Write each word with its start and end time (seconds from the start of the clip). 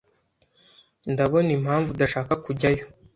Ndabona 1.11 1.49
impamvu 1.57 1.89
udashaka 1.91 2.33
kujyayo. 2.45 2.83